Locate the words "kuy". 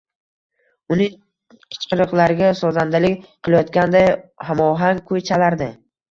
5.11-5.23